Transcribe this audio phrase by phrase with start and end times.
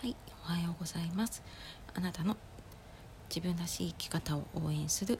[0.00, 0.16] はい
[0.48, 1.42] おはようございます。
[1.94, 2.34] あなたの
[3.28, 5.18] 自分らしい生き方を応援する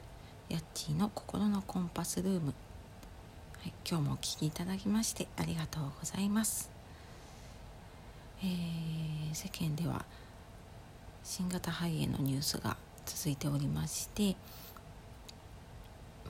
[0.49, 6.71] ヤッチーの心のコンパスルーム、はい、今日もお聴きいただきましてありがとうございます、
[8.41, 10.03] えー、世間では
[11.23, 12.75] 新型肺炎のニュースが
[13.05, 14.35] 続いておりまして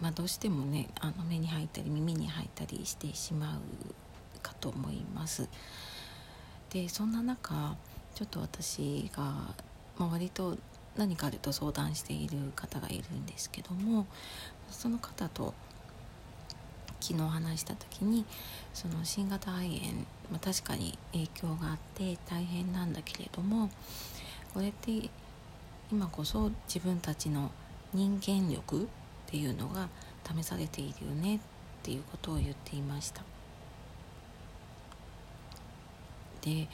[0.02, 5.48] まあ、どうしてもねあの目に入ったり耳に入ったりしてしまうかと思います。
[6.72, 7.78] でそんな中
[8.16, 9.24] ちょっと私が、
[9.98, 10.58] まあ、割と
[10.98, 14.06] 何かあると相談している方がいるんですけども
[14.70, 15.54] その方と
[17.00, 18.26] 昨日話した時に
[18.74, 19.94] その新型肺炎、
[20.32, 23.70] まあ、確かに影響があって大変なんだけれども
[24.54, 25.10] これって
[25.92, 27.52] 今こそ自分たちの
[27.94, 28.86] 人間力っ
[29.28, 29.90] ていうのが
[30.24, 31.40] 試されているよねっ
[31.84, 33.24] ていうことを言っていました。
[36.42, 36.68] で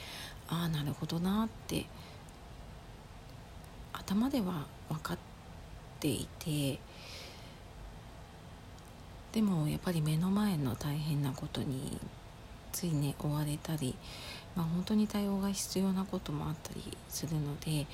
[0.49, 1.85] ああなるほどなって
[3.93, 5.17] 頭では分かっ
[5.99, 6.79] ていて
[9.33, 11.99] でもやっぱり目の前の大変なことに
[12.71, 13.95] ついね追われたり、
[14.55, 17.87] まあ、本当に対応が必要なこともあったりするので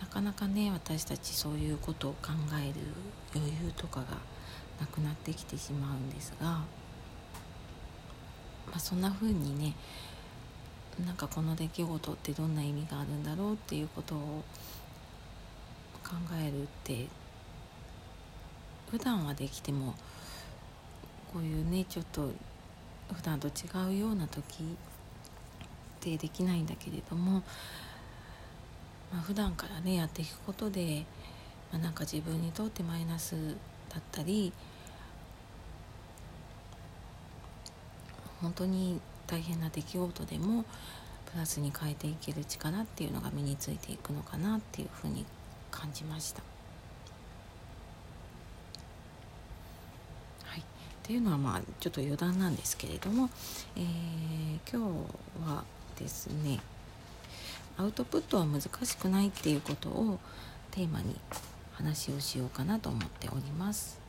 [0.00, 2.30] なかなかね私たちそういうことを考
[2.62, 2.74] える
[3.34, 4.06] 余裕とかが
[4.80, 6.64] なくなってきてしまうんですが、ま
[8.74, 9.74] あ、そんな風にね
[11.04, 14.42] なんかこの出来事ってどんな意味があるんだろうっていうことを
[16.02, 17.06] 考えるって
[18.90, 19.94] 普段はできても
[21.32, 22.30] こういうねちょっと
[23.12, 23.52] 普段と違
[23.94, 24.66] うような時っ
[26.00, 27.42] てできないんだけれども、
[29.12, 31.04] まあ、普段からねやっていくことで、
[31.72, 33.34] まあ、なんか自分にとってマイナス
[33.90, 34.52] だったり
[38.40, 40.64] 本当に大変な出来事でも
[41.32, 45.24] プラスに変えていける力っていうのが身についていくのかなっていうふうに
[45.70, 46.42] 感じました。
[50.44, 50.62] はい、っ
[51.02, 53.28] ていうのはまあちょっと余談なんですけれども、
[53.76, 53.84] えー、
[54.70, 55.04] 今
[55.44, 55.64] 日は
[55.98, 56.60] ですね
[57.78, 60.18] アウトプットは難しくないっていうことを
[60.70, 61.16] テーマに
[61.72, 64.05] 話をしようかなと思っております。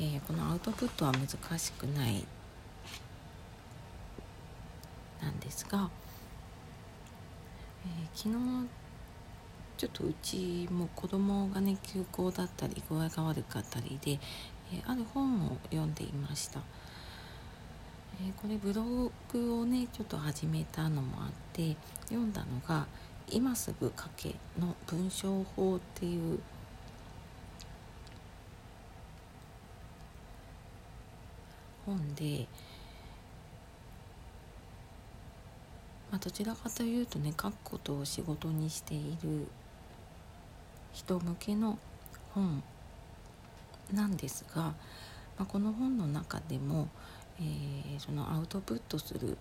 [0.00, 2.24] えー、このアウトプットは難しくない。
[5.20, 5.90] なんですが、
[7.84, 8.68] えー、昨日
[9.76, 14.20] ちょっとうちも子供がね休校だったり具合が悪かったりで、
[14.72, 16.60] えー、ある本を読んでいました、
[18.20, 21.76] えこれブログをねちょっと始めたのもあって
[22.08, 22.86] 読んだのが
[23.30, 26.40] 「今すぐ書け」の文章法っていう
[31.88, 32.46] 本で、
[36.10, 39.46] まあ、どちらかというとね書くことを仕事にしている
[40.92, 41.78] 人向けの
[42.34, 42.62] 本
[43.92, 44.74] なんですが、ま
[45.40, 46.88] あ、この本の中でも、
[47.40, 49.38] えー、そのアウトプットする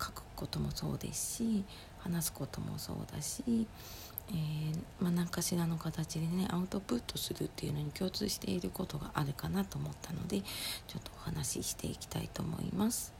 [0.00, 1.64] 書くこともそうですし
[1.98, 3.66] 話すこともそうだし
[4.30, 13.12] えー、まあ、何かしらの形でねアウトプットするっていうのに共通していることがあるかなと思ったのでちょっとお話ししていきたいと思います。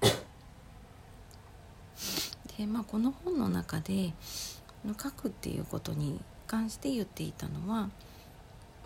[2.58, 4.12] でまあこの本の中で
[5.00, 7.90] 書くっていうことに関して言っていたのは、ま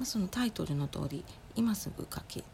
[0.03, 1.25] あ、そのタイトルの通り
[1.57, 2.45] 「今すぐ書け」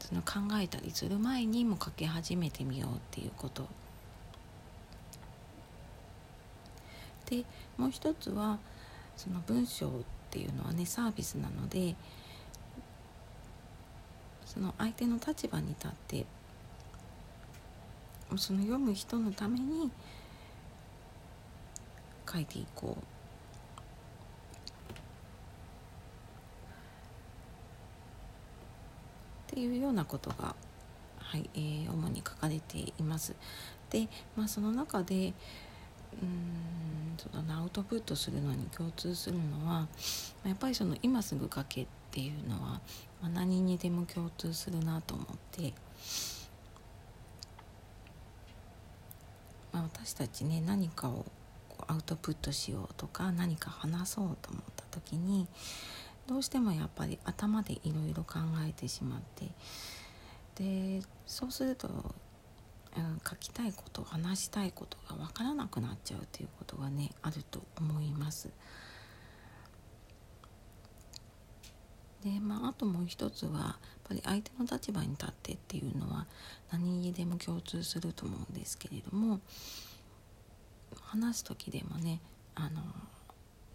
[0.00, 3.66] その考えたりする前にも書き始めてみようっていうこと
[7.34, 7.44] で
[7.76, 8.58] もう一つは
[9.16, 9.90] その文章っ
[10.30, 11.96] ていうのはねサービスなので
[14.44, 16.26] その相手の立場に立って
[18.36, 19.90] その読む人のために
[22.30, 23.02] 書いていこう
[29.52, 30.56] っていうようなことが、
[31.18, 33.36] はいえー、主に書かれています。
[33.90, 35.32] で、まあ、その中で
[36.22, 36.64] うん
[37.16, 39.86] そうだなアウトプットするのに共通するのは
[40.44, 42.80] やっぱりその今すぐ書けっていうのは、
[43.22, 45.72] まあ、何にでも共通するなと思って、
[49.72, 51.24] まあ、私たちね何かを
[51.86, 55.46] アウトプットしようとか何か話そうと思った時に
[56.26, 59.48] どうしてもやっぱり頭でいろいろ考えてしまって
[60.62, 62.14] でそうすると
[62.96, 68.50] うん、書きたいこと話したいことが分からなくなっちゃうということがねあると思います。
[72.22, 76.26] でまあ、あともう一つはやっぱり相手の立場に立ってっていうのは
[76.72, 79.40] 何にでも共通すると思うんですけれども
[81.02, 82.22] 話す時でもね
[82.54, 82.80] あの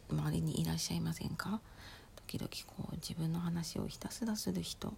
[0.10, 1.62] 周りにいらっしゃいませんか？
[2.28, 4.94] 時々こう自分の話をひたすらする人、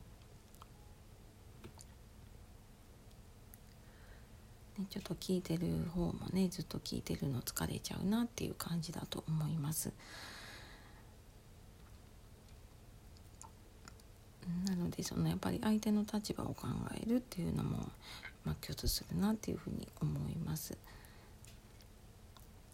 [4.89, 9.92] ちょっと聞いてる方もねずっと聞いてるの疲れちゃうなっていう感じだと思います。
[14.66, 17.89] なのでそのやっぱり相手の立場を考えるっていうのも、
[18.44, 20.78] まあ、共通するなっていうふうに思います。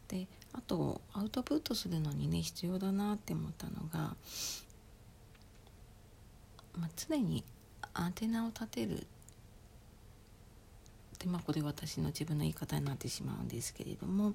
[0.08, 4.16] であとアウトプットするのにね必要だなって思ったのが、
[6.78, 7.44] まあ、常に
[7.94, 9.06] アンテナを立てる
[11.20, 14.34] でまあこれ私の自分の言い方になってしまうんですけれども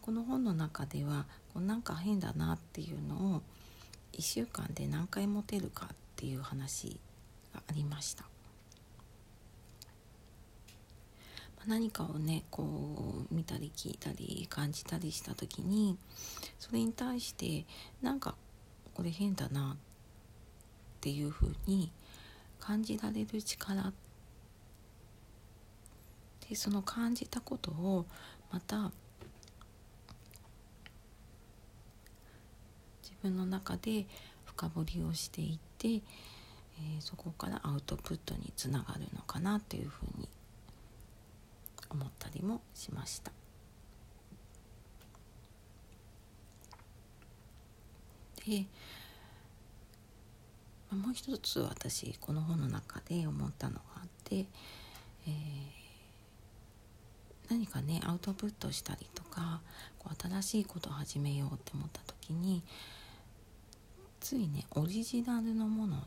[0.00, 3.42] この本の中ではこうなんか変だなっていうのを
[4.12, 6.98] 1週間で何回持てるかっていう話
[7.52, 8.24] がありました。
[11.66, 15.96] 何かをねこう見たり聞いたり感じたりした時に
[16.58, 17.64] それに対して
[18.02, 18.34] なんか
[18.92, 19.76] これ変だなっ
[21.00, 21.90] ていうふうに
[22.60, 23.92] 感じられる力
[26.48, 28.06] でその感じたことを
[28.50, 28.90] また
[33.02, 34.06] 自分の中で
[34.44, 40.28] 深掘りをしていって、えー、そこからアウトプットにつながるのかなというふうに
[41.90, 43.32] 思ったりもしました。
[48.46, 48.66] で
[50.90, 55.32] もう一つ私この本の中で思ったのがあって、えー、
[57.54, 59.60] 何かねアウトプットしたりとか
[60.00, 62.64] こう新しいことを始めようって思った時に
[64.18, 66.00] ついねオリジナルのものっ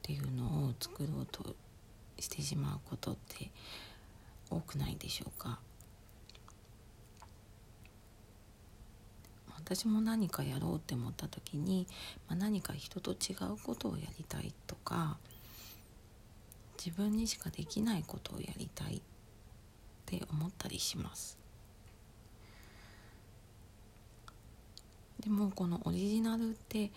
[0.00, 1.54] ていうのを作ろうと
[2.18, 3.50] してしまうことって
[4.48, 5.58] 多くないでしょうか。
[9.58, 11.88] 私も何かやろうって思った時に、
[12.28, 15.18] まあ、何か人と違うことをやりたいとか
[16.78, 19.15] 自分にしかできないことをやりたいって
[20.30, 21.38] 思ったりします。
[25.20, 26.90] でもこのオリジナルって、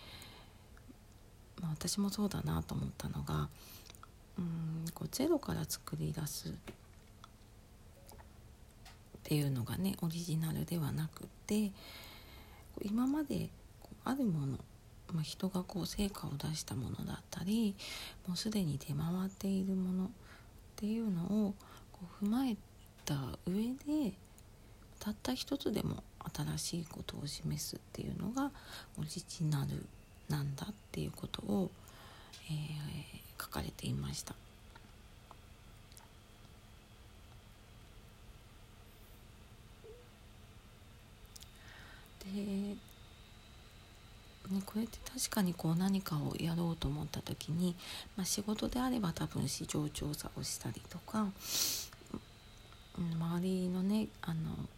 [1.60, 3.48] まあ、私もそうだなと思ったのが
[4.38, 6.52] うんこうゼロから作り出すっ
[9.24, 11.72] ていうのがねオリジナルではなくて
[12.82, 13.48] 今まで
[14.04, 14.58] あるもの、
[15.12, 17.74] まあ、人がこう成果を出したものだったり
[18.26, 20.08] もうすでに出回っているものっ
[20.76, 21.54] ていうのを
[21.92, 22.56] こう踏まえ
[23.10, 23.62] た上
[24.06, 24.12] で
[25.00, 26.04] たった一つでも
[26.56, 28.52] 新しいことを示すっていうのが
[28.98, 29.84] オリジナル
[30.28, 31.70] なんだっていうことを、
[32.48, 34.34] えー、書かれていました。
[42.24, 42.76] で、ね、
[44.64, 47.74] これって確かにこう何かをやろうと思った時に、
[48.16, 51.28] まあ、仕事であれば多分市場調査をしたりとか
[53.00, 54.68] 周りのねあの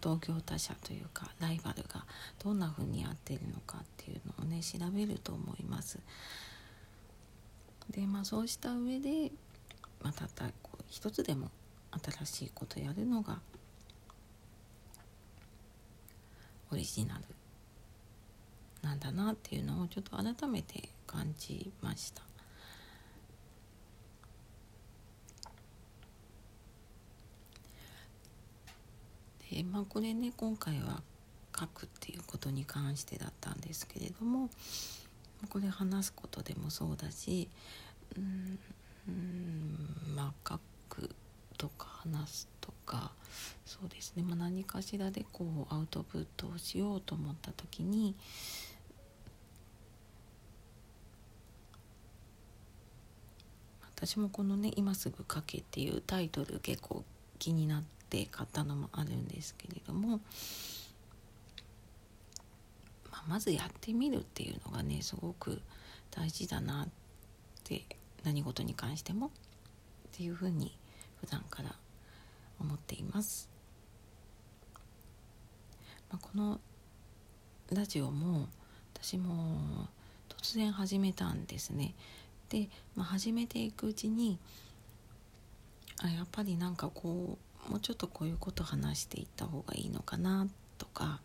[0.00, 2.04] 同業他社というかライバルが
[2.42, 5.98] どんな風にやってるのかっていうのをね調べると思います。
[7.90, 9.30] でまあそうした上で、
[10.02, 11.50] まあ、たったこう一つでも
[12.02, 13.38] 新しいことやるのが
[16.72, 17.24] オリジナル
[18.82, 22.22] なんだなっていうのをちょっと改めて感じました。
[29.50, 31.02] でまあこれね今回は
[31.58, 34.50] 書くっていうことに関してだったんですけれども
[35.48, 37.48] これ話すことでもそうだし
[38.16, 38.58] うん
[40.16, 40.58] まあ書
[40.88, 41.10] く
[41.56, 43.12] とか話すとか
[43.64, 48.14] そうですね、まあ、何かしらでこうアウトプットをしようと思った時に
[53.96, 57.04] 私もこのね「今すぐ書け」っていうタイトル結構
[57.38, 57.93] 気になって
[58.30, 60.20] 買ったのもあるんですけれども、
[63.10, 65.60] まあ、まずやってみるっていうのがねすごく
[66.10, 66.88] 大事だなっ
[67.64, 67.82] て
[68.22, 69.30] 何事に関してもっ
[70.12, 70.76] ていうふうに
[71.20, 71.74] 普段から
[72.60, 73.48] 思っています。
[76.10, 76.60] まあ、この
[77.72, 78.48] ラジオも
[78.94, 79.88] 私も
[80.28, 81.94] 突然始めたんですね。
[82.48, 84.38] で、まあ、始めていくうちに
[86.02, 90.46] あやっぱりなんかこうもうちょっとこういうこと話していった方がいいのかな
[90.78, 91.20] とか、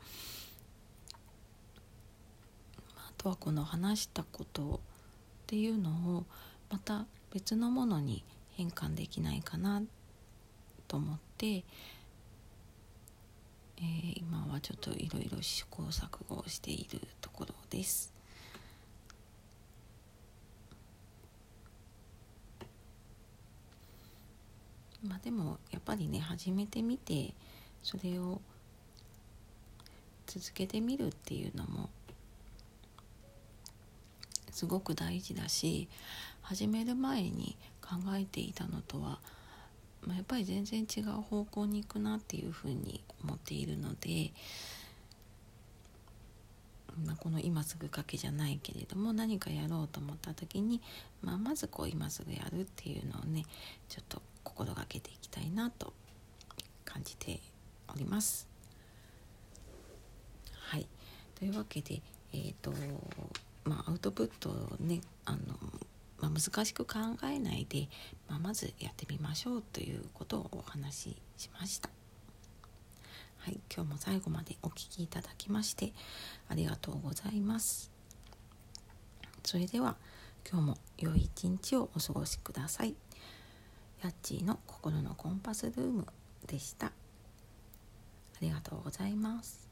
[2.96, 4.79] あ、とはこの話したことっ
[5.48, 6.25] ていうのを
[6.69, 9.81] また別のものに変換できないかな
[10.88, 18.18] と思って、えー、今はちょっといろいろ試行錯誤をしているところです。
[25.08, 27.34] まあでもやっぱりね始めてみて
[27.84, 28.41] それを
[30.27, 31.89] 続けてみるっていうのも
[34.51, 35.88] すごく大事だし
[36.41, 39.20] 始める前に考えていたのとは、
[40.06, 44.32] まあ、やっぱり全然違う方向に行くなっていうふうに思っているので、
[47.06, 50.82] まあ、この今すぐかけじゃないけれども何かやろうと思った時に、
[51.22, 53.46] まあ、まずこう今すぐやるっていうのをね
[53.88, 54.22] ちょっと
[54.59, 55.93] 心がけていきたいなと
[56.83, 57.39] 感じて
[57.93, 58.45] おります。
[60.51, 60.85] はい
[61.35, 62.01] というわけで
[62.33, 62.73] えっ、ー、と
[63.63, 65.37] まあアウトプットをねあの、
[66.19, 67.87] まあ、難しく考えないで、
[68.27, 71.89] まあ、まずやってみましょうということをお話ししました。
[73.37, 75.93] はい、今日も最後までお聴きいただきまして
[76.49, 77.89] ありがとうございます。
[79.45, 79.95] それでは
[80.49, 82.95] 今日も良い一日をお過ごしください。
[84.01, 86.08] ヤッチーの心のコンパスルーム
[86.48, 86.88] でした。
[86.88, 86.91] あ
[88.41, 89.68] りがとうございます。